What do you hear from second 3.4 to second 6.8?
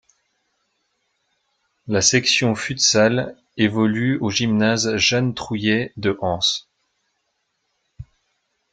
évolue au gymnase Jeanne Trouillet de Anse.